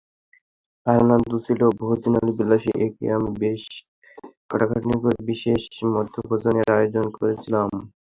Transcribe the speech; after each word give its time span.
Fernando 0.85 1.37
ছিল 1.47 1.61
ভোজনবিলাসী, 1.79 2.71
ফলে 2.79 3.07
আমি 3.17 3.29
বেশ 3.41 3.63
খাটাখাটনি 4.47 4.95
করে 5.03 5.17
বিশেষ 5.29 5.61
মধ্যাহ্নভোজনের 5.93 6.67
আয়োজন 6.75 7.05
করেছিলাম। 7.17 7.67